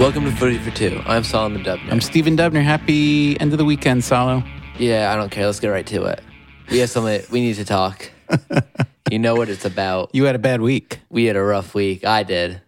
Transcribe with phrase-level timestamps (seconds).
[0.00, 1.02] Welcome to Footy for Two.
[1.04, 1.92] I'm Solomon Dubner.
[1.92, 2.62] I'm Stephen Dubner.
[2.62, 4.42] Happy end of the weekend, Salo.
[4.78, 5.44] yeah, I don't care.
[5.44, 6.22] Let's get right to it.
[6.70, 7.20] We have something.
[7.30, 8.10] We need to talk.
[9.10, 10.08] you know what it's about.
[10.14, 11.00] You had a bad week.
[11.10, 12.06] We had a rough week.
[12.06, 12.62] I did.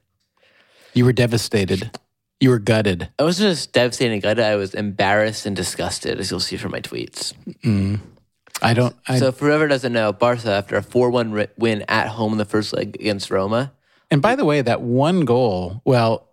[0.93, 1.98] You were devastated.
[2.39, 3.08] You were gutted.
[3.18, 4.44] I wasn't just devastated and gutted.
[4.44, 7.32] I was embarrassed and disgusted, as you'll see from my tweets.
[8.61, 8.94] I don't.
[9.08, 12.39] I, so, for whoever doesn't know, Barca, after a 4 1 win at home in
[12.39, 13.72] the first leg against Roma,
[14.11, 15.80] and by the way, that one goal.
[15.86, 16.29] Well,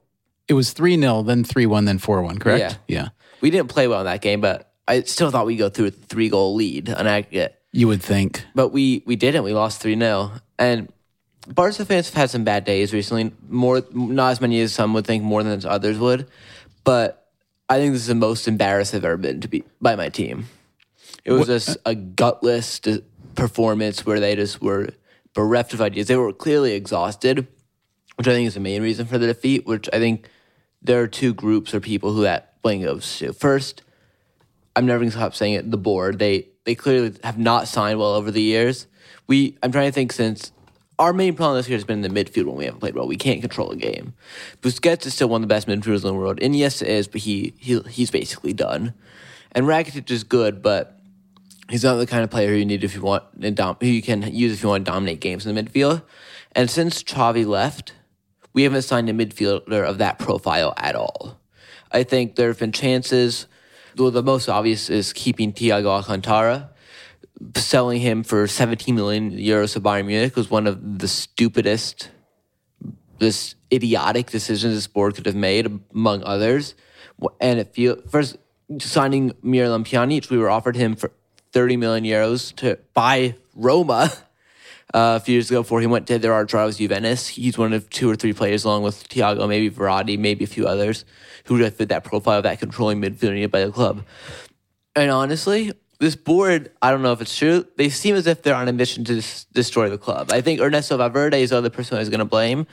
[0.50, 2.40] it was three 0 then three one, then four one.
[2.40, 2.80] Correct?
[2.88, 3.02] Yeah.
[3.02, 3.10] Yeah.
[3.40, 5.92] we didn't play well in that game, but I still thought we'd go through a
[5.92, 7.56] three goal lead on aggregate.
[7.72, 8.44] You would think.
[8.56, 9.44] but we we didn't.
[9.44, 10.92] We lost three 0 and
[11.48, 13.32] Barca fans have had some bad days recently.
[13.48, 16.28] More, not as many as some would think, more than others would.
[16.84, 17.28] But
[17.70, 20.48] I think this is the most embarrassed I've ever been to be by my team.
[21.26, 22.82] It was just a gutless
[23.36, 24.90] performance where they just were
[25.34, 26.08] bereft of ideas.
[26.08, 27.48] They were clearly exhausted,
[28.16, 29.66] which I think is the main reason for the defeat.
[29.66, 30.28] Which I think
[30.82, 33.34] there are two groups or people who that blame goes to.
[33.34, 33.84] First,
[34.76, 35.72] I'm never gonna stop saying it.
[35.72, 38.88] The board they they clearly have not signed well over the years.
[39.28, 40.52] We I'm trying to think since
[40.98, 43.08] our main problem this year has been in the midfield when we haven't played well.
[43.08, 44.14] We can't control a game.
[44.62, 47.08] Busquets is still one of the best midfielders in the world, and yes, it is,
[47.08, 48.94] but he, he he's basically done.
[49.54, 51.00] And Rakitic is good, but
[51.70, 54.22] he's not the kind of player you need if you want and who you can
[54.34, 56.04] use if you want to dominate games in the midfield.
[56.52, 57.94] And since Xavi left,
[58.54, 61.40] we haven't signed a midfielder of that profile at all.
[61.92, 63.48] I think there have been chances.
[63.96, 66.72] The most obvious is keeping Thiago Alcantara.
[67.56, 72.10] Selling him for 17 million euros to Bayern Munich was one of the stupidest,
[73.20, 76.76] this idiotic decisions this board could have made, among others.
[77.40, 78.38] And it feel first
[78.80, 81.12] signing Miralem Pjanic, we were offered him for
[81.54, 84.12] 30 million euros to buy Roma
[84.94, 87.28] uh, a few years ago before he went to their rivals Juventus.
[87.28, 90.68] He's one of two or three players, along with Thiago, maybe Verratti, maybe a few
[90.68, 91.06] others,
[91.46, 94.04] who really fit that profile of that controlling midfielder by the club.
[94.96, 98.56] And honestly, this board, I don't know if it's true, they seem as if they're
[98.56, 100.32] on a mission to dis- destroy the club.
[100.32, 102.68] I think Ernesto Valverde is the other person I was going to blame.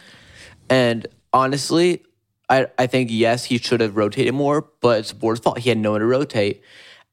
[0.71, 2.05] And honestly,
[2.49, 5.59] I, I think, yes, he should have rotated more, but it's the board's fault.
[5.59, 6.63] He had no one to rotate.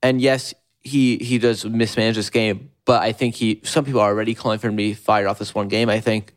[0.01, 4.09] And yes, he, he does mismanage this game, but I think he, some people are
[4.09, 5.89] already calling for him to be fired off this one game.
[5.89, 6.33] I think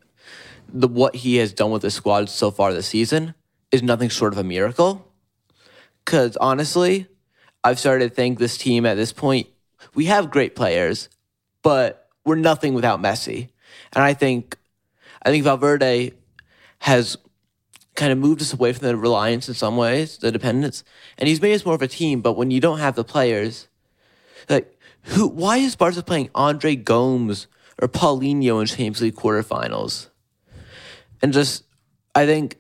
[0.69, 3.35] the what he has done with the squad so far this season
[3.73, 5.13] is nothing short of a miracle.
[6.05, 7.09] Because honestly,
[7.65, 9.49] I've started to think this team at this point,
[9.95, 11.09] we have great players,
[11.63, 13.49] but we're nothing without Messi.
[13.93, 14.57] And I think,
[15.23, 16.13] I think Valverde
[16.81, 17.17] has
[17.97, 20.85] kind of moved us away from the reliance in some ways, the dependence,
[21.19, 22.21] and he's made us more of a team.
[22.21, 23.69] But when you don't have the players,
[25.07, 25.29] who?
[25.29, 27.47] Why is Barca playing Andre Gomes
[27.81, 30.09] or Paulinho in Champions League quarterfinals?
[31.23, 31.65] And just,
[32.15, 32.57] I think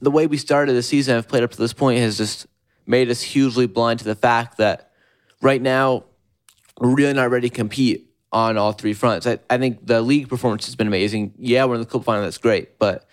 [0.00, 2.46] the way we started the season, have played up to this point, has just
[2.86, 4.90] made us hugely blind to the fact that
[5.42, 6.04] right now
[6.78, 9.26] we're really not ready to compete on all three fronts.
[9.26, 11.34] I, I think the league performance has been amazing.
[11.38, 13.06] Yeah, we're in the cup final, that's great, but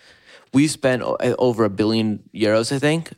[0.52, 3.12] we spent eh, over a billion euros, I think,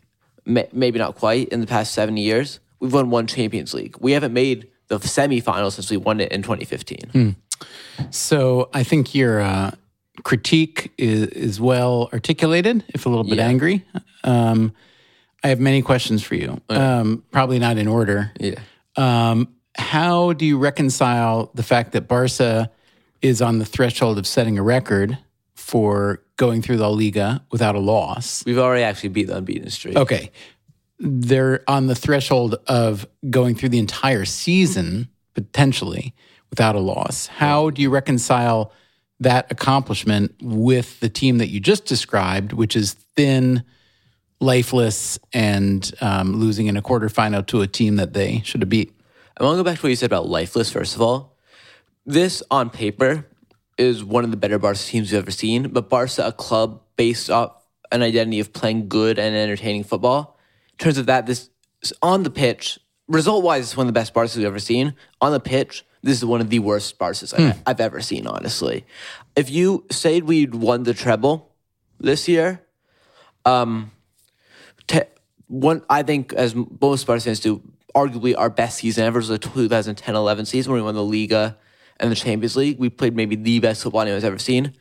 [0.45, 2.61] maybe not quite, in the past seven years.
[2.81, 3.97] We've won one Champions League.
[4.01, 7.37] We haven't made the semifinals since we won it in 2015.
[8.11, 9.71] So I think your uh,
[10.25, 13.47] critique is, is well articulated, if a little bit Yeah.
[13.47, 13.85] angry.
[14.25, 14.73] Um,
[15.43, 16.61] I have many questions for you.
[16.69, 18.33] Um, probably not in order.
[18.41, 18.57] Yeah.
[18.97, 22.71] Um, how do you reconcile the fact that Barca
[23.23, 25.17] is on the threshold of setting a record
[25.55, 28.45] for going through the Liga without a loss?
[28.45, 29.97] We've already actually beat the unbeaten streak.
[29.97, 30.31] Okay.
[31.03, 36.15] They're on the threshold of going through the entire season, potentially,
[36.51, 37.27] without a loss.
[37.27, 38.73] How do you reconcile
[39.19, 43.65] that accomplishment with the team that you just described, which is thin,
[44.41, 48.93] lifeless, and um, losing in a quarterfinal to a team that they should have beat?
[49.39, 51.37] I want to go back to what you said about lifeless, first of all.
[52.05, 53.27] This, on paper,
[53.79, 57.31] is one of the better Barca teams we've ever seen, but Barca, a club based
[57.31, 57.57] off
[57.91, 60.39] an identity of playing good and entertaining football.
[60.81, 61.51] In terms of that, this
[62.01, 64.95] on the pitch, result wise, it's one of the best Barca's we've ever seen.
[65.21, 68.87] On the pitch, this is one of the worst Barca's I've, I've ever seen, honestly.
[69.37, 71.53] If you said we'd won the treble
[71.99, 72.63] this year,
[73.45, 73.91] um,
[74.87, 75.03] te-
[75.49, 77.63] one I think as most Sparta fans do,
[77.95, 81.59] arguably our best season ever was the 2010-11 season when we won the Liga
[81.99, 82.79] and the Champions League.
[82.79, 84.73] We played maybe the best football anyone's ever seen.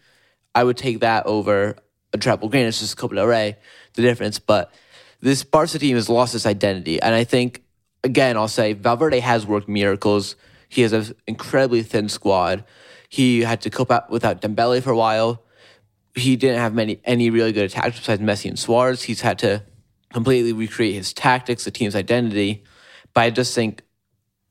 [0.55, 1.75] I would take that over
[2.13, 2.47] a treble.
[2.47, 3.57] Granted, it's just Copa del Rey,
[3.95, 4.71] the difference, but
[5.21, 7.63] this Barca team has lost its identity, and I think
[8.03, 10.35] again I'll say Valverde has worked miracles.
[10.67, 12.63] He has an incredibly thin squad.
[13.09, 15.43] He had to cope out without Dembele for a while
[16.15, 19.03] he didn't have many any really good attacks besides Messi and Suarez.
[19.03, 19.63] He's had to
[20.13, 22.63] completely recreate his tactics, the team's identity.
[23.13, 23.83] But I just think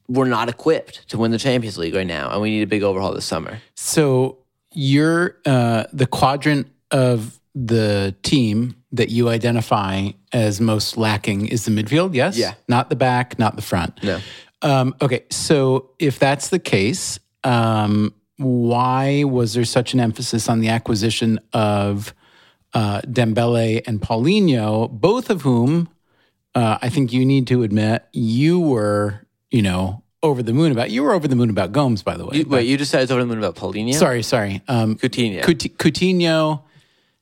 [0.09, 2.83] we're not equipped to win the Champions League right now, and we need a big
[2.83, 3.61] overhaul this summer.
[3.75, 4.39] So
[4.73, 11.71] you're uh, the quadrant of the team that you identify as most lacking is the
[11.71, 12.15] midfield.
[12.15, 12.37] Yes.
[12.37, 12.55] Yeah.
[12.69, 14.03] Not the back, not the front.
[14.03, 14.21] No.
[14.63, 15.25] Um, okay.
[15.31, 21.39] So if that's the case, um, why was there such an emphasis on the acquisition
[21.53, 22.15] of
[22.75, 25.89] uh, Dembele and Paulinho, both of whom
[26.55, 30.91] uh, I think you need to admit you were, you know, over the moon about.
[30.91, 32.39] You were over the moon about Gomes, by the way.
[32.39, 33.95] You, wait, you just said it's over the moon about Paulinho?
[33.95, 34.63] Sorry, sorry.
[34.67, 35.43] Um, Coutinho.
[35.43, 36.63] Coutinho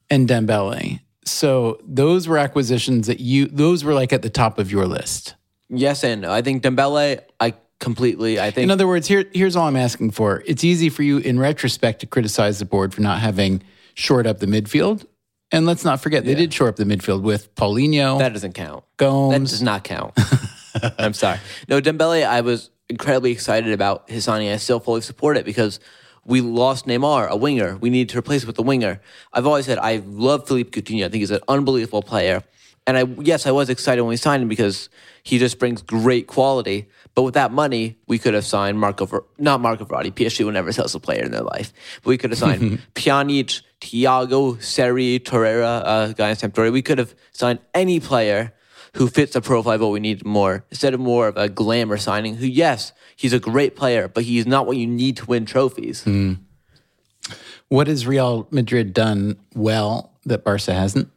[0.08, 1.00] and Dembele.
[1.26, 3.46] So those were acquisitions that you.
[3.46, 5.34] Those were like at the top of your list.
[5.68, 6.32] yes and no.
[6.32, 10.12] I think Dembele, I completely, I think In other words, here here's all I'm asking
[10.12, 10.42] for.
[10.46, 13.62] It's easy for you in retrospect to criticize the board for not having
[13.94, 15.04] shored up the midfield.
[15.52, 18.84] And let's not forget they did shore up the midfield with Paulinho, that doesn't count.
[18.96, 19.32] Gomes.
[19.32, 20.12] That does not count.
[20.98, 21.38] I'm sorry.
[21.68, 24.48] No, Dembele, I was incredibly excited about his signing.
[24.48, 25.80] I still fully support it because
[26.26, 27.76] we lost Neymar, a winger.
[27.76, 29.00] We need to replace him with a winger.
[29.32, 31.06] I've always said I love Philippe Coutinho.
[31.06, 32.42] I think he's an unbelievable player.
[32.86, 34.88] And I yes, I was excited when we signed him because
[35.22, 36.88] he just brings great quality.
[37.14, 40.12] But with that money, we could have signed Marco, not Marco Verratti.
[40.12, 41.72] PSG will never sell a player in their life.
[42.02, 46.72] But we could have signed Pjanic, Thiago, Seri, Torreira, uh, guy in Sampdoria.
[46.72, 48.52] We could have signed any player
[48.94, 51.96] who fits the profile of what we need more instead of more of a glamour
[51.96, 52.36] signing.
[52.36, 56.06] Who, yes, he's a great player, but he's not what you need to win trophies.
[57.68, 61.10] what has Real Madrid done well that Barca hasn't?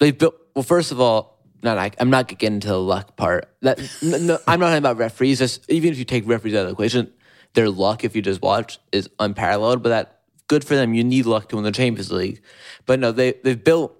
[0.00, 0.64] They've built well.
[0.64, 3.48] First of all, not I, I'm not getting into the luck part.
[3.60, 5.38] That n- no, I'm not talking about referees.
[5.38, 7.12] Just even if you take referees out of the equation,
[7.54, 9.82] their luck, if you just watch, is unparalleled.
[9.82, 10.92] But that good for them.
[10.92, 12.42] You need luck to win the Champions League.
[12.84, 13.96] But no, they they've built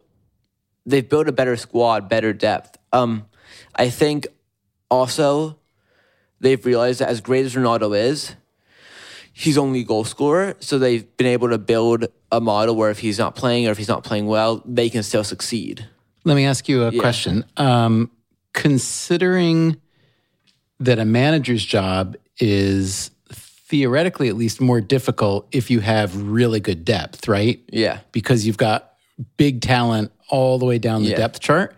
[0.84, 2.78] they've built a better squad, better depth.
[2.92, 3.26] Um,
[3.76, 4.26] I think
[4.90, 5.58] also
[6.42, 8.34] they've realized that as great as Ronaldo is,
[9.32, 10.56] he's only a goal scorer.
[10.60, 13.78] So they've been able to build a model where if he's not playing or if
[13.78, 15.88] he's not playing well, they can still succeed.
[16.24, 17.44] Let me ask you a question.
[17.56, 18.10] Um,
[18.52, 19.80] considering
[20.80, 26.84] that a manager's job is theoretically at least more difficult if you have really good
[26.84, 27.62] depth, right?
[27.72, 28.00] Yeah.
[28.12, 28.92] Because you've got
[29.36, 31.16] big talent all the way down the Yeah.
[31.16, 31.74] depth chart.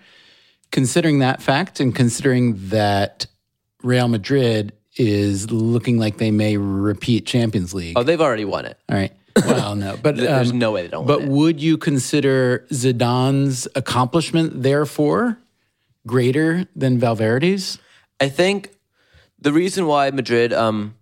[0.72, 3.26] Considering that fact and considering that
[3.84, 7.96] Real Madrid is looking like they may repeat Champions League.
[7.96, 8.78] Oh, they've already won it.
[8.88, 9.12] All right.
[9.44, 11.32] Well, no, but There's um, no way they don't but win it.
[11.32, 15.38] would you consider Zidane's accomplishment therefore
[16.06, 17.78] greater than Valverde's?
[18.20, 18.70] I think
[19.40, 20.94] the reason why Madrid um,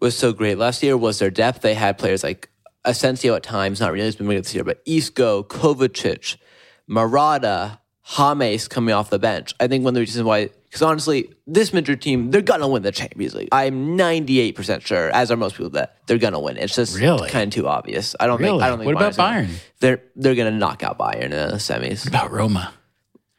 [0.00, 1.62] was so great last year was their depth.
[1.62, 2.48] They had players like
[2.84, 6.36] Asensio at times, not really, he's been good this year, but Isco, Kovacic,
[6.86, 9.54] Morata, James coming off the bench.
[9.60, 12.66] I think one of the reasons why, because honestly, this Madrid team, they're going to
[12.68, 13.48] win the Champions League.
[13.52, 16.56] I'm 98% sure, as are most people, that they're going to win.
[16.56, 17.28] It's just Really?
[17.28, 18.14] kind of too obvious.
[18.18, 18.62] I don't think.
[18.62, 18.86] I don't think.
[18.86, 19.50] What about Bayern's gonna- Bayern?
[19.80, 22.00] They're they're going to knock out Bayern in the semis.
[22.04, 22.72] What About Roma.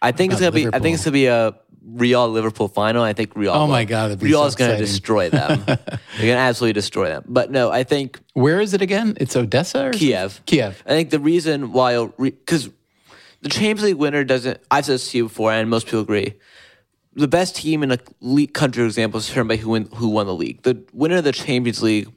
[0.02, 0.66] I think it's gonna be.
[0.68, 1.54] I think it's gonna be a
[1.86, 3.04] Real Liverpool final.
[3.04, 3.52] I think Real.
[3.54, 5.64] Oh my God, Real so is gonna destroy them.
[5.68, 5.78] They're
[6.18, 7.24] gonna absolutely destroy them.
[7.28, 9.16] But no, I think Where is it again?
[9.20, 10.42] It's Odessa or Kiev.
[10.48, 10.82] Kiev.
[10.88, 12.72] I think the reason why because
[13.42, 14.60] the Champions League winner doesn't.
[14.70, 16.34] I've said this to you before, and most people agree.
[17.14, 20.10] The best team in a league country, for example, is determined by who win, who
[20.10, 20.62] won the league.
[20.64, 22.10] The winner of the Champions League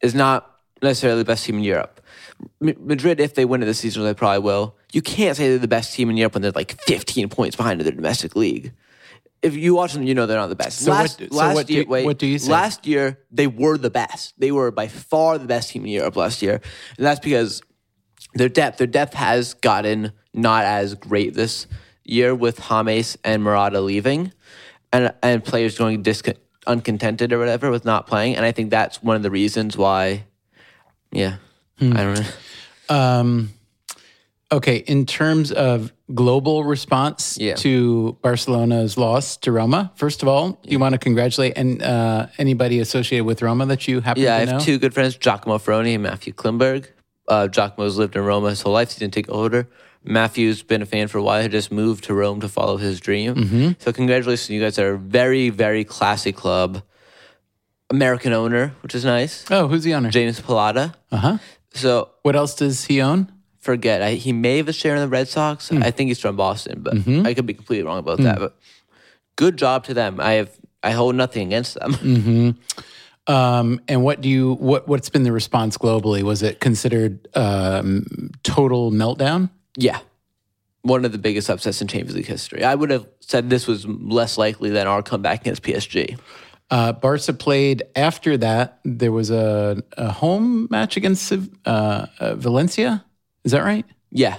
[0.00, 0.48] is not
[0.82, 2.00] necessarily the best team in Europe.
[2.62, 4.76] M- Madrid, if they win it this season, they probably will.
[4.92, 7.80] You can't say they're the best team in Europe when they're like 15 points behind
[7.80, 8.72] in their domestic league.
[9.42, 10.80] If you watch them, you know they're not the best.
[10.80, 12.52] So last what- so last what do year, you- wait, what do you say?
[12.52, 14.34] Last year, they were the best.
[14.38, 16.60] They were by far the best team in Europe last year,
[16.98, 17.62] and that's because
[18.34, 18.78] their depth.
[18.78, 21.66] Their depth has gotten not as great this
[22.04, 24.32] year with James and Morata leaving,
[24.92, 28.36] and and players going discon- uncontented or whatever with not playing.
[28.36, 30.24] And I think that's one of the reasons why.
[31.12, 31.36] Yeah,
[31.78, 31.96] Hmm.
[31.96, 32.94] I don't know.
[32.96, 33.50] Um,
[34.52, 37.54] okay, in terms of global response Yeah.
[37.56, 42.26] to Barcelona's loss to Roma, first of all, do you want to congratulate and uh,
[42.38, 44.36] anybody associated with Roma that you happen to know?
[44.36, 46.86] Yeah, I have two good friends, Giacomo Froni and Matthew Klimberg.
[47.28, 48.92] Uh, Giacomo's lived in Roma his whole life.
[48.92, 49.68] He didn't take older.
[50.04, 51.42] Matthew's been a fan for a while.
[51.42, 53.34] He just moved to Rome to follow his dream.
[53.34, 53.70] Mm-hmm.
[53.78, 56.82] So congratulations, you guys are a very, very classy club.
[57.90, 59.44] American owner, which is nice.
[59.50, 60.10] Oh, who's the owner?
[60.10, 60.94] James Pallotta.
[61.10, 61.38] Uh huh.
[61.74, 63.32] So What else does he own?
[63.58, 64.00] forget.
[64.00, 65.68] I, he may have a share in the Red Sox.
[65.68, 65.82] Hmm.
[65.82, 67.26] I think he's from Boston, but Mm-hmm.
[67.26, 68.38] I could be completely wrong about that.
[68.38, 68.56] But
[69.36, 70.18] good job to them.
[70.18, 70.50] I have
[70.82, 71.92] I hold nothing against them.
[71.94, 72.56] Mm.
[73.26, 76.22] Um, and what do you what what's been the response globally?
[76.22, 79.50] Was it considered um, total meltdown?
[79.76, 80.00] Yeah.
[80.82, 82.64] one of the biggest upsets in Champions League history.
[82.64, 86.18] I would have said this was less likely than our comeback against PSG.
[86.70, 88.80] Uh, Barca played after that.
[88.84, 93.04] There was a, a home match against uh, uh, Valencia.
[93.44, 93.84] Is that right?
[94.10, 94.38] Yeah.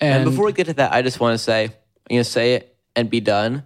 [0.00, 1.70] And, and before we get to that, I just want to say, I'm
[2.08, 3.64] going to say it and be done.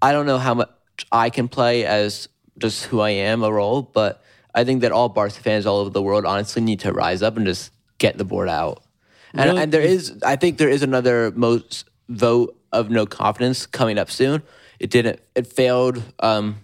[0.00, 0.70] I don't know how much
[1.12, 4.22] I can play as just who I am, a role, but
[4.54, 7.36] I think that all Barca fans all over the world honestly need to rise up
[7.36, 8.82] and just get the board out.
[9.34, 9.62] And, really?
[9.62, 14.10] and there is, I think there is another most vote of no confidence coming up
[14.10, 14.42] soon.
[14.78, 16.56] It didn't, it failed um,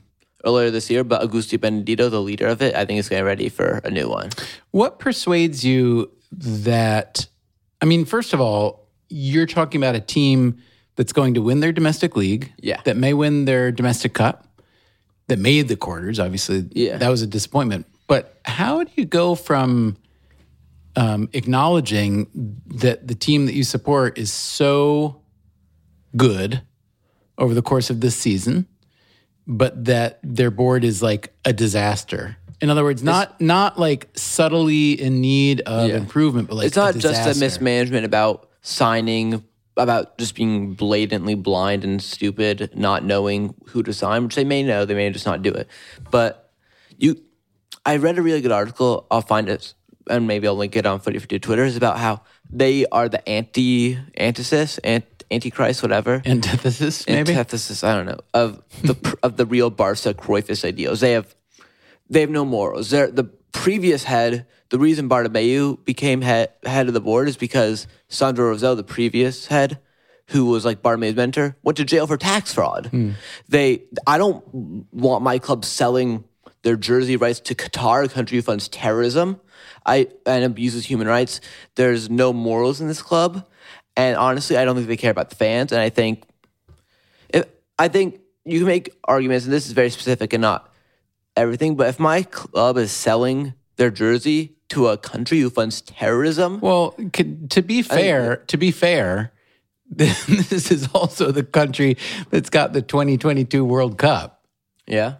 [0.44, 3.49] earlier this year, but Agustí Benedito, the leader of it, I think is getting ready
[3.49, 4.30] for a new one.
[4.71, 7.26] What persuades you that,
[7.80, 10.59] I mean, first of all, you're talking about a team
[10.97, 12.80] that's going to win their domestic league, yeah.
[12.85, 14.47] that may win their domestic cup,
[15.26, 16.21] that made the quarters.
[16.21, 16.97] Obviously, yeah.
[16.99, 17.87] that was a disappointment.
[18.06, 19.97] But how do you go from
[20.96, 25.22] um, acknowledging that the team that you support is so
[26.16, 26.62] good
[27.38, 28.66] over the course of this season,
[29.46, 32.36] but that their board is like a disaster?
[32.60, 35.96] In other words, not it's, not like subtly in need of yeah.
[35.96, 39.44] improvement, but like it's not just a mismanagement about signing
[39.76, 44.62] about just being blatantly blind and stupid, not knowing who to sign, which they may
[44.62, 45.68] know, they may just not do it.
[46.10, 46.52] But
[46.96, 47.20] you,
[47.84, 49.06] I read a really good article.
[49.10, 49.74] I'll find it,
[50.08, 51.64] and maybe I'll link it on Footy for Twitter.
[51.64, 57.84] Is about how they are the anti antithesis, ant, antichrist, whatever antithesis, maybe antithesis.
[57.84, 61.00] I don't know of the of the real Barca Cruyffist ideals.
[61.00, 61.34] They have
[62.08, 62.90] they have no morals.
[62.90, 67.87] They're the previous head the reason Bartomeu became head, head of the board is because
[68.08, 69.78] Sandro Rosell, the previous head,
[70.28, 72.90] who was like Bartomeu's mentor, went to jail for tax fraud.
[72.92, 73.14] Mm.
[73.49, 74.42] They, I don't
[74.92, 76.25] want my club selling
[76.62, 79.38] their jersey rights to Qatar, a country who funds terrorism,
[79.86, 81.40] I and abuses human rights.
[81.74, 83.46] There's no morals in this club,
[83.96, 85.72] and honestly, I don't think they care about the fans.
[85.72, 86.24] And I think,
[87.28, 87.44] if,
[87.78, 90.72] I think you can make arguments, and this is very specific and not
[91.36, 91.76] everything.
[91.76, 96.60] But if my club is selling their jersey to a country who funds terrorism.
[96.60, 99.32] Well, to be fair, I, to be fair,
[99.90, 101.96] this is also the country
[102.30, 104.44] that's got the 2022 World Cup.
[104.86, 105.16] Yeah.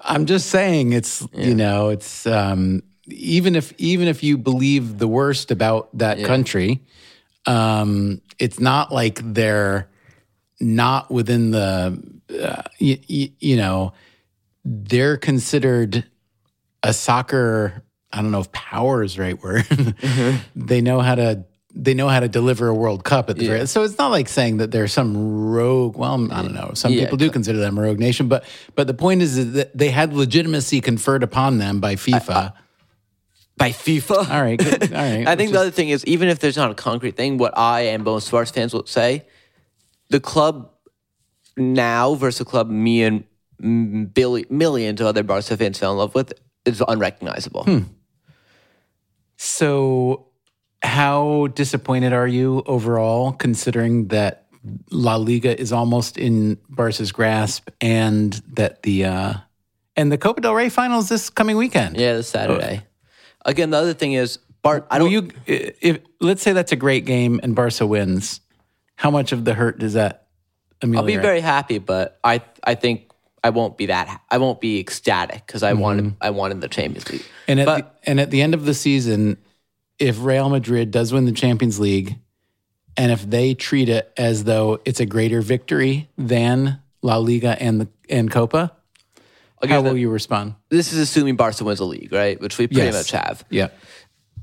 [0.00, 1.46] I'm just saying it's yeah.
[1.46, 6.26] you know, it's um even if even if you believe the worst about that yeah.
[6.26, 6.82] country,
[7.46, 9.88] um it's not like they're
[10.60, 13.92] not within the uh, y- y- you know,
[14.64, 16.04] they're considered
[16.82, 17.82] a soccer
[18.12, 19.64] I don't know if power is the right word.
[19.64, 20.38] mm-hmm.
[20.66, 21.44] They know how to
[21.78, 23.50] they know how to deliver a World Cup at the yeah.
[23.50, 26.92] very so it's not like saying that there's some rogue well I don't know some
[26.92, 28.44] yeah, people do consider them a rogue nation but
[28.74, 32.30] but the point is, is that they had legitimacy conferred upon them by FIFA.
[32.30, 32.52] I, I,
[33.56, 34.30] by FIFA.
[34.30, 34.92] All right, good.
[34.92, 35.26] all right.
[35.26, 37.56] I think just, the other thing is even if there's not a concrete thing, what
[37.56, 39.24] I and most Sparks fans will say,
[40.10, 40.70] the club
[41.56, 43.24] now versus the club me and
[44.14, 46.32] billion, millions of other Barca fans fell in love with
[46.64, 47.64] is unrecognizable.
[47.64, 47.78] Hmm.
[49.36, 50.26] So,
[50.82, 54.46] how disappointed are you overall, considering that
[54.90, 59.34] La Liga is almost in Barca's grasp, and that the uh,
[59.94, 61.98] and the Copa del Rey finals this coming weekend?
[61.98, 62.82] Yeah, this Saturday.
[62.82, 62.86] Oh.
[63.46, 64.86] Again, the other thing is Bart.
[64.90, 65.10] I don't.
[65.10, 68.40] you, if let's say that's a great game and Barca wins,
[68.96, 70.26] how much of the hurt does that?
[70.82, 71.14] Ameliorate?
[71.14, 73.10] I'll be very happy, but I I think
[73.44, 74.20] I won't be that.
[74.28, 75.80] I won't be ecstatic because I mm-hmm.
[75.80, 77.24] wanted I wanted the Champions League.
[77.46, 79.38] And at but, the, and at the end of the season,
[80.00, 82.18] if Real Madrid does win the Champions League,
[82.96, 87.80] and if they treat it as though it's a greater victory than La Liga and
[87.80, 88.72] the and Copa,
[89.64, 90.54] how will you respond?
[90.68, 92.40] This is assuming Barca wins the league, right?
[92.40, 92.94] Which we pretty yes.
[92.94, 93.44] much have.
[93.50, 93.68] Yeah.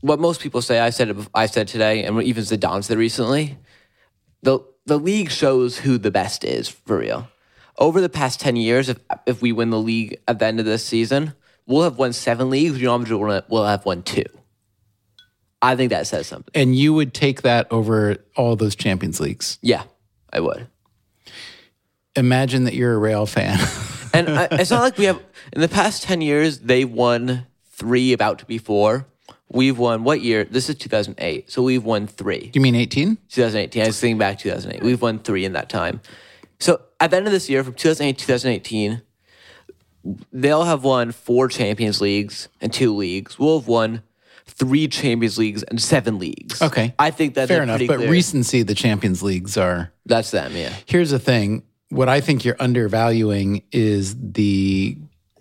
[0.01, 1.17] What most people say, I said it.
[1.33, 3.57] I said today, and even Zidane said recently.
[4.41, 7.29] The the league shows who the best is for real
[7.77, 10.65] over the past 10 years, if, if we win the league at the end of
[10.65, 11.33] this season,
[11.65, 12.79] we'll have won seven leagues.
[12.79, 14.25] Real Madrid will, will have won two.
[15.61, 16.51] I think that says something.
[16.53, 19.59] And you would take that over all those Champions Leagues?
[19.61, 19.83] Yeah,
[20.31, 20.67] I would.
[22.15, 23.57] Imagine that you're a Real fan.
[24.13, 28.13] and I, it's not like we have, in the past 10 years, they won three,
[28.13, 29.07] about to be four.
[29.49, 30.45] We've won what year?
[30.45, 31.51] This is 2008.
[31.51, 32.47] So we've won three.
[32.47, 33.17] Do You mean 18?
[33.29, 33.83] 2018.
[33.83, 34.83] I was thinking back 2008.
[34.83, 36.01] We've won three in that time.
[36.59, 39.01] So at the end of this year, from 2008 to 2018,
[40.31, 43.37] they'll have won four Champions Leagues and two leagues.
[43.37, 44.01] We'll have won
[44.45, 46.61] three Champions Leagues and seven leagues.
[46.61, 46.93] Okay.
[46.97, 47.81] I think that's fair enough.
[47.85, 48.09] But clear.
[48.09, 49.91] recency, the Champions Leagues are.
[50.05, 50.73] That's them, yeah.
[50.85, 54.97] Here's the thing what I think you're undervaluing is the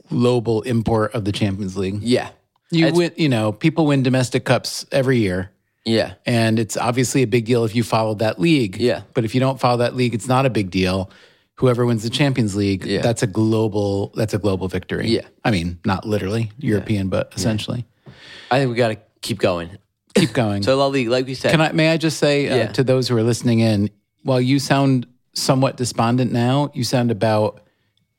[0.09, 2.02] global import of the Champions League.
[2.02, 2.30] Yeah.
[2.71, 5.50] You win, you know, people win domestic cups every year.
[5.85, 6.14] Yeah.
[6.26, 8.76] And it's obviously a big deal if you followed that league.
[8.76, 9.02] Yeah.
[9.14, 11.11] But if you don't follow that league, it's not a big deal.
[11.56, 13.02] Whoever wins the Champions League, Yeah.
[13.02, 15.09] that's a global that's a global victory.
[15.09, 15.26] Yeah.
[15.44, 17.85] I mean, not literally European, but essentially.
[18.50, 19.71] I think we got to keep going.
[20.14, 20.62] Keep going.
[20.64, 23.09] So La Liga, like we said, Can I may I just say uh, to those
[23.09, 23.90] who are listening in,
[24.23, 27.61] while you sound somewhat despondent now, you sound about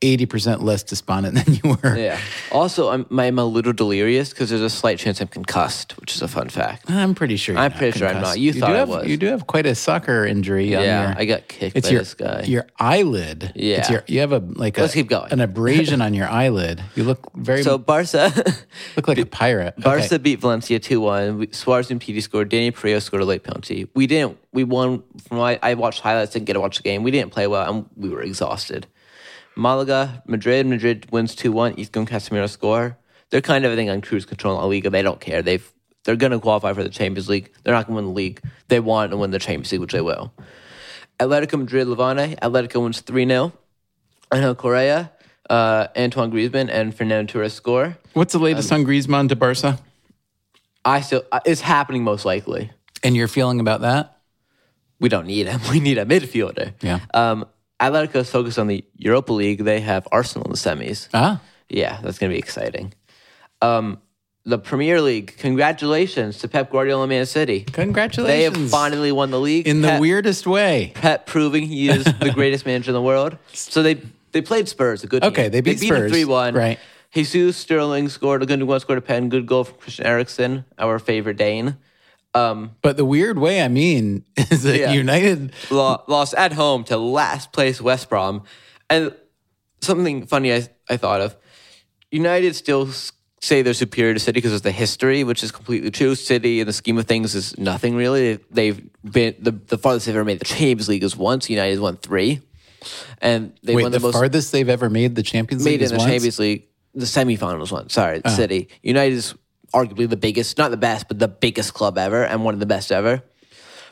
[0.00, 1.96] 80% less despondent than you were.
[1.96, 2.18] yeah.
[2.52, 6.20] Also, I'm, I'm a little delirious because there's a slight chance I'm concussed, which is
[6.22, 6.90] a fun fact.
[6.90, 7.56] I'm pretty sure.
[7.56, 8.38] I'm pretty sure I'm not.
[8.38, 9.06] You thought do I have, was.
[9.06, 10.74] You do have quite a soccer injury.
[10.76, 12.42] on Yeah, your, I got kicked It's by your this guy.
[12.42, 13.52] your eyelid.
[13.54, 13.78] Yeah.
[13.78, 15.32] It's your, you have a like Let's a, keep going.
[15.32, 16.82] an abrasion on your eyelid.
[16.96, 18.30] You look very so Barca,
[18.96, 19.74] look like a pirate.
[19.78, 20.18] Barca Okay.
[20.18, 21.50] beat Valencia two one.
[21.52, 22.50] Suarez and PD scored.
[22.50, 23.88] Dani Parejo scored a late penalty.
[23.94, 24.38] We didn't.
[24.52, 25.02] We won.
[25.28, 26.32] From my, I watched highlights.
[26.32, 27.02] Didn't get to watch the game.
[27.02, 28.86] We didn't play well, and we were exhausted.
[29.56, 30.66] Malaga, Madrid.
[30.66, 31.74] Madrid wins two one.
[31.74, 32.96] Isco Casemiro score.
[33.30, 34.90] They're kind of I think on cruise control in La Liga.
[34.90, 35.42] They don't care.
[35.42, 35.68] They've
[36.04, 37.50] they're going to qualify for the Champions League.
[37.62, 38.40] They're not going to win the league.
[38.68, 40.32] They want to win the Champions League, which they will.
[41.18, 42.36] Atletico Madrid, Levante.
[42.42, 43.52] Atletico wins three 0
[44.32, 45.12] Angel Correa,
[45.48, 47.96] uh, Antoine Griezmann, and Fernando Torres score.
[48.12, 49.78] What's the latest Um, on Griezmann to Barca?
[50.84, 52.70] I still uh, it's happening most likely.
[53.02, 54.18] And your feeling about that?
[55.00, 55.60] We don't need him.
[55.70, 56.72] We need a midfielder.
[56.82, 57.00] Yeah.
[57.14, 57.46] Um,
[57.80, 59.64] Atletico is focused on the Europa League.
[59.64, 61.08] They have Arsenal in the semis.
[61.12, 62.94] Ah, Yeah, that's going to be exciting.
[63.62, 63.98] Um,
[64.44, 65.36] the Premier League.
[65.38, 67.60] Congratulations to Pep Guardiola and Man City.
[67.62, 68.26] Congratulations.
[68.54, 70.92] They have finally won the league in the weirdest way.
[70.94, 73.38] Pep proving he is the greatest manager in the world.
[73.54, 74.00] So they
[74.32, 75.02] they played Spurs.
[75.02, 75.52] A good Okay, team.
[75.52, 76.54] they beat Spurs, three one.
[76.54, 76.78] right.
[77.12, 78.80] Jesus Sterling scored a good one.
[78.80, 79.28] Scored a pen.
[79.30, 81.78] Good goal from Christian Eriksen, our favorite Dane.
[82.34, 84.92] Um, but the weird way I mean is that Yeah.
[84.92, 88.42] United lost at home to last place West Brom.
[88.90, 89.14] And
[89.80, 91.36] something funny I, I thought of
[92.10, 92.88] United still
[93.40, 96.14] say they're superior to City because of the history, which is completely true.
[96.14, 98.38] City, in the scheme of things, is nothing really.
[98.50, 101.50] They've been the, the farthest they've ever made the Champions League is once.
[101.50, 102.40] United won three.
[103.20, 105.80] And they wait won the, the, most farthest they've ever made the Champions League made
[105.80, 106.10] in is the once?
[106.10, 107.88] Champions League, the semifinals one.
[107.88, 108.30] Sorry, oh.
[108.30, 108.68] City.
[108.82, 109.34] United is
[109.74, 112.66] arguably the biggest, not the best, but the biggest club ever and one of the
[112.66, 113.22] best ever.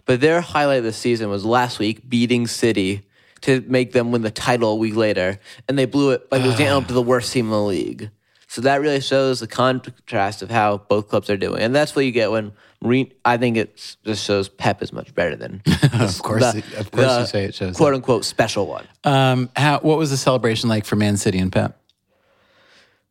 [0.06, 3.02] But their highlight of the season was last week beating City
[3.42, 6.46] to make them win the title a week later, and they blew it like it
[6.46, 8.10] was to the worst team in the league.
[8.48, 12.04] So that really shows the contrast of how both clubs are doing, and that's what
[12.04, 12.52] you get when
[12.84, 13.10] Mourinho.
[13.24, 15.62] I think it just shows Pep is much better than
[15.94, 18.86] Of course, it- of course you say it shows quote unquote special one.
[19.04, 21.78] Um, how, what was the celebration like for Man City and Pep?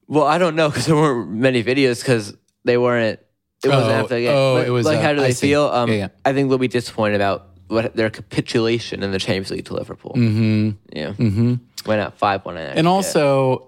[0.07, 3.19] Well, I don't know because there weren't many videos because they weren't.
[3.63, 4.31] It wasn't Oh, after the game.
[4.35, 5.47] oh, But, it was, like uh, how do they see.
[5.49, 5.65] feel?
[5.65, 6.07] Um, Yeah, yeah.
[6.25, 10.13] I think they'll be disappointed about what their capitulation in the Champions League to Liverpool.
[10.15, 10.69] Mm-hmm.
[10.91, 11.55] Yeah, mm-hmm.
[11.85, 12.57] went out five one.
[12.57, 13.67] And also,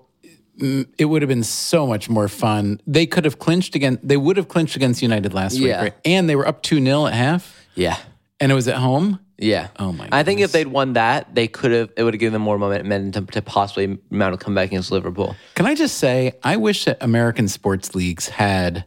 [0.59, 2.81] mm, it would have been so much more fun.
[2.87, 3.99] They could have clinched again.
[4.03, 5.93] They would have clinched against United last week, right?
[6.05, 7.97] And they were up 2 0 at half, yeah,
[8.43, 9.19] and it was at home.
[9.37, 9.69] yeah.
[9.79, 10.49] Oh, my I think goodness.
[10.49, 11.89] if they'd won that, they could have.
[11.97, 15.35] It would have given them more momentum to possibly mount a comeback against Liverpool.
[15.55, 18.85] Can I just say, I wish that American sports leagues had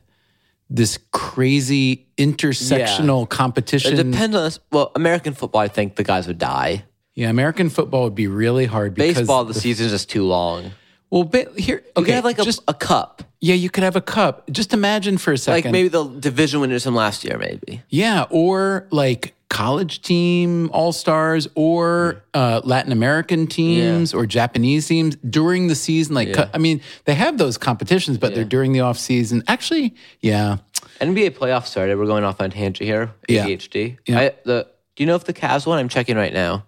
[0.69, 3.97] this crazy intersectional It competition.
[3.97, 4.59] depends on this.
[4.73, 6.85] Well, American football, I think the guys would die.
[7.15, 10.73] yeah, American football would be really hard because Baseball, the season's just too long.
[11.11, 13.85] well, ba- here You okay, could have like a, just a cup, yeah, you could
[13.85, 14.51] have a cup.
[14.51, 17.83] Just imagine for a second, like maybe the division winners from last year, maybe.
[17.89, 25.17] Yeah, or like college team all stars, or uh, Latin American teams, or Japanese teams
[25.17, 26.15] during the season.
[26.15, 29.43] Like, co- I mean, they have those competitions, but they're during the off season.
[29.49, 30.59] Actually, yeah,
[31.01, 31.99] NBA playoffs started.
[31.99, 33.13] We're going off on tangent here.
[33.29, 33.47] Yeah.
[33.47, 33.99] ADHD.
[34.07, 34.19] Yeah.
[34.19, 35.79] I, the, do you know if the Cavs won?
[35.79, 36.65] I'm checking right now.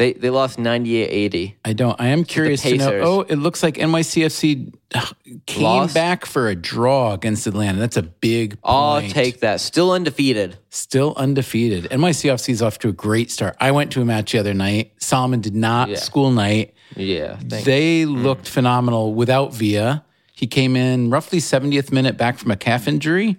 [0.00, 1.56] They they lost 98-80.
[1.62, 2.00] I don't.
[2.00, 3.00] I am curious to know.
[3.02, 5.92] Oh, it looks like NYCFC ugh, came Lost?
[5.92, 7.78] back for a draw against Atlanta.
[7.78, 8.56] That's a big.
[8.64, 9.60] I'll take that.
[9.60, 10.56] Still undefeated.
[10.70, 11.84] Still undefeated.
[11.90, 13.56] NYCFC is off to a great start.
[13.60, 14.94] I went to a match the other night.
[14.96, 15.90] Solomon did not.
[15.90, 15.96] Yeah.
[15.96, 16.72] School night.
[16.96, 17.38] Yeah.
[17.44, 18.22] They mm.
[18.22, 20.06] looked phenomenal without Villa.
[20.32, 23.36] He came in roughly 70th minute back from a calf injury,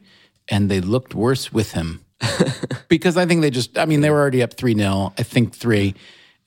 [0.48, 2.06] and they looked worse with him.
[2.88, 5.56] because I think they just, I mean, they were already up 3 0, I think
[5.56, 5.96] three,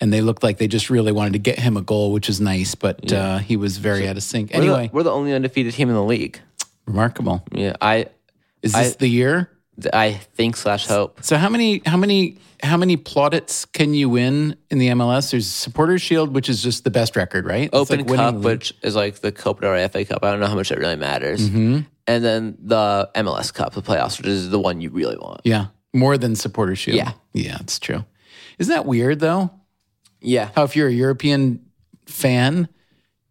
[0.01, 2.41] and they looked like they just really wanted to get him a goal, which is
[2.41, 4.53] nice, but uh, he was very out of sync.
[4.53, 6.41] we're, the, Anyway, we're the only undefeated team in the league.
[6.87, 7.45] remarkable.
[7.53, 7.75] Yeah.
[7.81, 8.07] I
[8.63, 9.51] Is this the year?
[9.93, 11.23] I think slash hope.
[11.25, 15.31] So how many how many how many plaudits can you win in the MLS?
[15.33, 17.65] There's Supporters Shield, which is just the best record, right?
[17.65, 20.25] It's Open like Cup, which is like the Copa or FA Cup.
[20.25, 21.49] I don't know how much it really matters.
[21.49, 21.81] Mm-hmm.
[22.07, 25.41] And then the MLS Cup, the playoffs, which is the one you really want.
[25.45, 26.97] Yeah, more than Supporters Shield.
[26.97, 27.13] Yeah.
[27.33, 28.05] yeah, it's true.
[28.59, 29.51] Isn't that weird though?
[30.25, 30.51] Yeah.
[30.57, 31.65] How if you're a European
[32.07, 32.69] fan,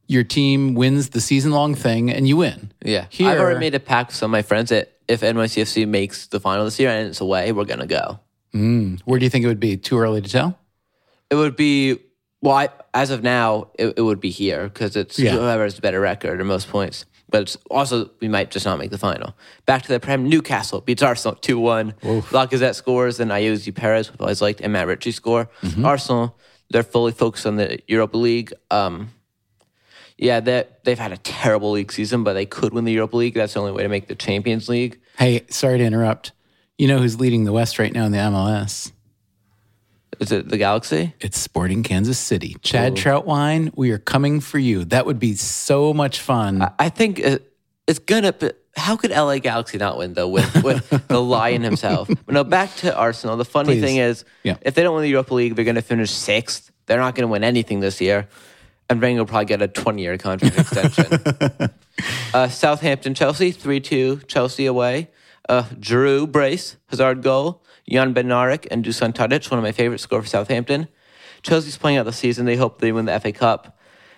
[0.08, 2.72] your team wins the season long thing and you win.
[2.84, 5.88] Yeah, Here- I've already made a pact with some of my friends that if NYCFC
[5.88, 8.20] makes the final this year and it's away, we're gonna go.
[8.52, 8.96] Hmm.
[9.06, 9.76] Where do you think it would be?
[9.78, 10.60] Too early to tell?
[11.30, 11.98] It would be
[12.42, 15.32] well, I, as of now, it, it would be here because it's Yeah.
[15.32, 17.06] whoever has the better record or most points.
[17.34, 19.34] But also we might just not make the final.
[19.66, 21.94] Back to the Prem, Newcastle beats Arsenal two one.
[22.30, 25.50] Lacazette scores, and Ayoze Perez, who I always liked, and Matt Ritchie score.
[25.84, 26.38] Arsenal,
[26.70, 28.54] they're fully focused on the Europa League.
[28.70, 29.10] Um,
[30.16, 33.34] yeah, they they've had a terrible league season, but they could win the Europa League.
[33.34, 35.00] That's the only way to make the Champions League.
[35.18, 36.34] Hey, sorry to interrupt.
[36.78, 38.92] You know who's leading the West right now in the MLS?
[40.20, 41.14] Is it the Galaxy?
[41.20, 42.56] It's Sporting Kansas City.
[42.62, 44.86] Chad Troutwine, we are coming for you.
[44.86, 46.68] That would be so much fun.
[46.80, 47.50] I think it-
[47.88, 48.34] it's gonna.
[48.78, 52.08] How could LA Galaxy not win though with with the Lion himself?
[52.08, 53.36] But no, back to Arsenal.
[53.38, 53.82] The funny Please.
[53.82, 54.56] thing is, Yeah.
[54.62, 56.72] if they don't win the Europa League, they're gonna finish sixth.
[56.86, 58.28] They're not gonna win anything this year,
[58.90, 61.06] and Wenger will probably get a twenty year contract extension.
[62.34, 65.10] uh, Southampton, Chelsea, three two, Chelsea away.
[65.50, 70.22] Uh, Giroud brace, Hazard goal, Jan Bednarek and Dusan Tadic, one of my favorite score
[70.22, 70.88] for Southampton.
[71.42, 72.46] Chelsea's playing out the season.
[72.46, 73.78] They hope they win the FA Cup.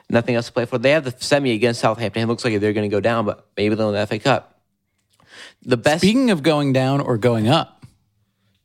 [0.09, 0.77] Nothing else to play for.
[0.77, 2.21] They have the semi against Southampton.
[2.21, 4.61] It looks like they're going to go down, but maybe they'll win the FA Cup.
[5.63, 7.83] The best Speaking of going down or going up,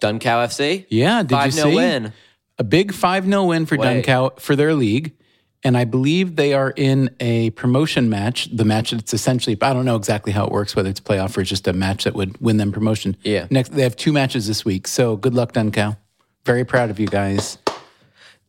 [0.01, 0.87] Dunkau FC.
[0.91, 2.13] yeah, did you 5 0 see win.
[2.59, 4.05] a big 5 0 win for Wait.
[4.05, 5.17] Dunkau for their league?
[5.63, 8.49] And I believe they are in a promotion match.
[8.51, 11.43] The match that's essentially, I don't know exactly how it works, whether it's playoff or
[11.43, 13.15] just a match that would win them promotion.
[13.23, 13.47] Yeah.
[13.51, 14.87] Next, they have two matches this week.
[14.89, 15.99] So good luck, Dunkau.
[16.47, 17.59] Very proud of you guys.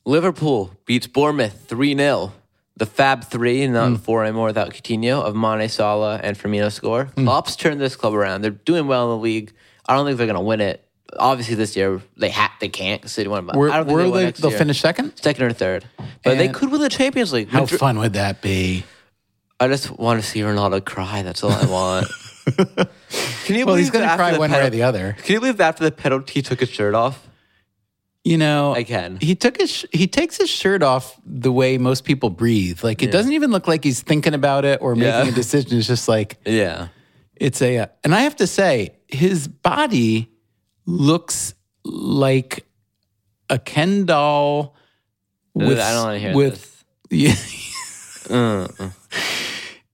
[0.05, 2.33] Liverpool beats Bournemouth 3 0.
[2.77, 3.95] The Fab Three, not Hmm.
[3.95, 7.05] four anymore without Coutinho, of Mane, Salah, and Firmino score.
[7.15, 7.25] Hmm.
[7.25, 8.41] Klopp's turned this club around.
[8.41, 9.51] They're doing well in the league.
[9.87, 10.83] I don't think they're going to win it.
[11.19, 13.45] Obviously, this year they ha- they can't because they won.
[13.45, 14.59] But Where, I don't think where they win they, next they'll year.
[14.59, 15.17] finish second?
[15.17, 15.85] second or third.
[16.23, 17.49] But they could win the Champions League.
[17.49, 18.83] How Madrid- fun would that be?
[19.59, 21.21] I just want to see Ronaldo cry.
[21.21, 22.07] That's all I want.
[23.45, 25.15] Can you Well, he's going to cry the one way or the other.
[25.23, 27.27] Can you believe that after the penalty he took his shirt off?
[28.23, 29.17] You know, I can.
[29.19, 32.83] He took his sh- he takes his shirt off the way most people breathe.
[32.83, 35.19] Like it doesn't even look like he's thinking about it or Yeah.
[35.19, 35.77] making a decision.
[35.77, 36.87] It's just like Yeah.
[37.35, 37.79] it's a.
[37.79, 40.30] uh, and I have to say, his body
[40.91, 42.65] looks like
[43.49, 44.75] a Ken doll.
[45.53, 48.27] With, I don't want to hear with this.
[48.29, 48.67] yeah.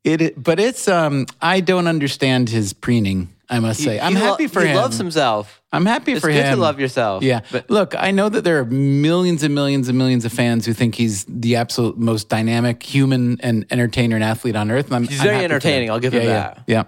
[0.04, 1.26] It, it, but it's um.
[1.42, 3.34] I don't understand his preening.
[3.50, 4.76] I must say, I'm He lo- happy for he him.
[4.76, 5.62] loves himself.
[5.72, 6.56] I'm happy It's for good him.
[6.56, 7.24] to love yourself.
[7.24, 7.42] Yeah.
[7.50, 10.74] But Look, I know that there are millions and millions and millions of fans who
[10.74, 14.88] think he's the absolute most dynamic human and entertainer and athlete on earth.
[14.88, 15.90] And I'm, He's I'm very entertaining.
[15.90, 16.64] I'll give yeah, him yeah, that.
[16.68, 16.84] Yeah.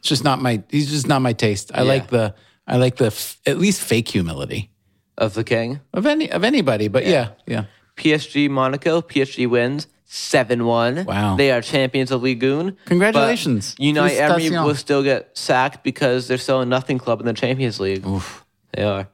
[0.00, 1.70] It's just not my, he's just not my taste.
[1.74, 1.88] I Yeah.
[1.88, 2.34] like the,
[2.66, 4.70] I like the, f- at least fake humility
[5.18, 5.80] of the king.
[5.92, 6.88] of any, of anybody.
[6.88, 7.64] But yeah, yeah.
[7.96, 9.00] PSG Monaco.
[9.02, 11.04] PSG wins 7 1.
[11.04, 11.36] Wow.
[11.36, 12.76] They are champions of Ligue 1.
[12.86, 13.74] Congratulations.
[13.76, 17.32] But Unai Emery will still get sacked because they're still a nothing club in the
[17.32, 18.04] Champions League.
[18.74, 19.08] They are.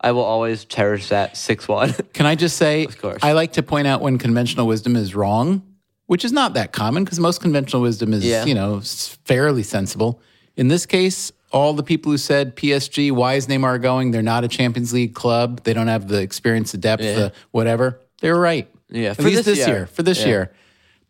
[0.00, 1.92] I will always cherish that 6 1.
[2.12, 3.20] Can I just say, of course.
[3.22, 5.62] I like to point out when conventional wisdom is wrong,
[6.06, 8.44] which is not that common because most conventional wisdom is, Yeah.
[8.44, 8.80] you know,
[9.24, 10.20] fairly sensible.
[10.56, 14.10] In this case, all the people who said PSG, why is Neymar going?
[14.10, 15.62] They're not a Champions League club.
[15.62, 18.00] They don't have the experience, the depth, the whatever.
[18.20, 18.68] They were right.
[18.90, 19.76] Yeah, At for least this this year.
[19.76, 19.86] year.
[19.86, 20.26] For this Yeah.
[20.26, 20.52] year.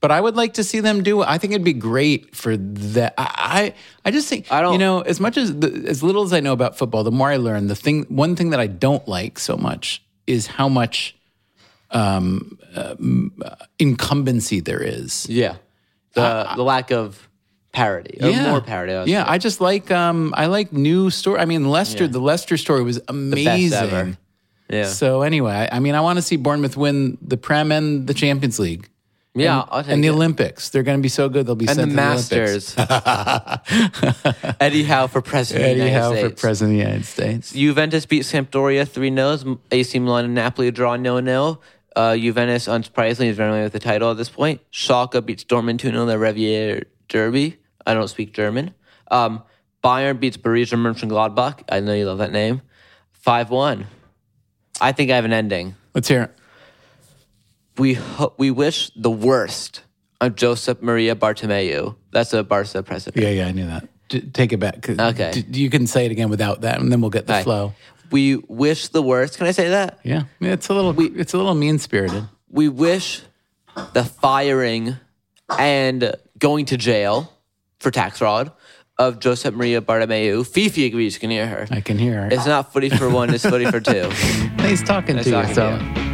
[0.03, 1.23] But I would like to see them do.
[1.23, 3.15] I think it'd be great for that.
[3.17, 3.73] I,
[4.05, 6.33] I, I just think I don't- You know, as much as the, as little as
[6.35, 7.69] I know about football, the more I learn.
[7.69, 11.17] The thing, one thing that I don't like so much is how much
[11.91, 12.97] um, uh,
[13.79, 15.27] incumbency there is.
[15.29, 15.57] yeah.
[16.13, 17.29] The, the lack of
[17.75, 18.19] parity.
[18.23, 18.95] Or more parity.
[18.95, 19.25] I Yeah.
[19.27, 21.41] I just like um, I like new story.
[21.41, 22.09] I mean, Leicester.
[22.09, 24.17] The Leicester story was amazing.
[24.71, 24.85] Yeah.
[24.85, 28.15] So anyway, I, I mean, I want to see Bournemouth win the Prem and the
[28.15, 28.89] Champions League.
[29.35, 29.65] yeah.
[29.71, 30.13] and, and the it.
[30.13, 30.71] Olympics.
[30.71, 31.47] They're going to be so good.
[31.47, 32.75] They'll be and the Masters.
[34.61, 37.53] Eddie Howe for president of the Eddie United Howe for president of the United States.
[37.53, 39.61] Juventus beat Sampdoria 3 0.
[39.71, 41.61] AC Milan and Napoli draw 0 0.
[41.95, 44.61] Uh, Juventus, unsurprisingly, is running away with the title at this point.
[44.73, 47.59] Schalke beats Dortmund 2 0 in the Revier Derby.
[47.87, 48.75] I don't speak German.
[49.11, 49.43] Um,
[49.83, 51.61] Bayern beats Borussia Mönchengladbach.
[51.69, 52.63] I know you love that name.
[53.13, 53.87] 5 1.
[54.81, 55.75] I think I have an ending.
[55.95, 56.31] Let's hear it.
[57.77, 59.83] We, ho- we wish the worst
[60.21, 61.97] on Josep Maria Bartomeu.
[62.13, 63.23] That's a Barca president.
[63.23, 63.89] Yeah, yeah, I knew that.
[64.09, 64.89] D- take it back.
[64.89, 65.43] Okay.
[65.43, 67.43] d- you can say it again without that, and then we'll get the Hi.
[67.43, 67.75] flow.
[68.11, 69.39] We wish the worst.
[69.39, 69.99] Can I say that?
[70.05, 70.95] Yeah, it's a little.
[71.19, 72.29] it's a little mean spirited.
[72.49, 73.23] we wish
[73.93, 74.97] the firing
[75.59, 77.33] and going to jail
[77.81, 78.53] for tax fraud
[78.99, 80.47] of Josep Maria Bartomeu.
[80.47, 81.15] Fifi agrees.
[81.15, 81.67] You can hear her.
[81.71, 82.23] I can hear.
[82.23, 82.29] Her.
[82.31, 84.11] It's not footy for one, it's footy for two.
[84.65, 85.31] Nice talking to you.
[85.31, 86.01] talking to so.
[86.01, 86.14] you.